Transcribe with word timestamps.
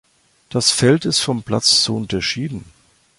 Das 0.49 0.71
Feld 0.71 1.05
ist 1.05 1.19
vom 1.19 1.43
Platz 1.43 1.83
zu 1.83 1.95
unterschieden. 1.95 2.65